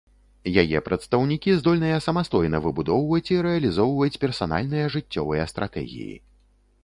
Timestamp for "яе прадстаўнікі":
0.61-1.49